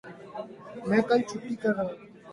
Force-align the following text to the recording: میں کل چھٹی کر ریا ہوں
میں 0.87 1.01
کل 1.07 1.19
چھٹی 1.29 1.53
کر 1.61 1.73
ریا 1.77 1.83
ہوں 1.83 1.95